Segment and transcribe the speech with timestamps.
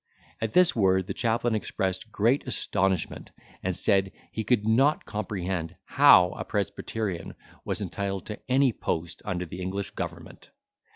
[0.41, 3.29] At this word the chaplain expressed great astonishment,
[3.61, 7.35] and said, he could not comprehend how a presbyterian
[7.65, 10.49] was entitled to any post under the English government.